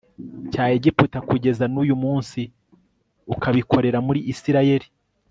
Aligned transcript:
cya 0.51 0.63
Egiputa 0.75 1.17
kugeza 1.29 1.65
n 1.73 1.75
uyu 1.83 1.95
munsi 2.03 2.39
ukabikorera 3.33 3.97
muri 4.07 4.19
Isirayeli 4.33 4.87